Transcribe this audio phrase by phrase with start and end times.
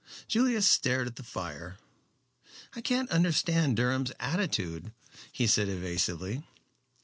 [0.27, 1.77] Julius stared at the fire.
[2.75, 4.91] "I can't understand Durham's attitude,"
[5.31, 6.41] he said evasively.